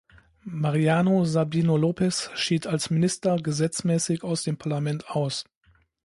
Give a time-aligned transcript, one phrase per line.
[0.45, 5.45] Mariano Sabino Lopes schied als Minister gesetzmäßig aus dem Parlament aus.